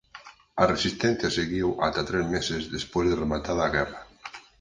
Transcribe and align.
A 0.61 0.63
resistencia 0.73 1.35
seguiu 1.37 1.67
ata 1.87 2.01
tres 2.09 2.25
meses 2.35 2.61
despois 2.75 3.05
de 3.09 3.19
rematada 3.23 3.61
a 3.65 3.73
guerra. 3.75 4.01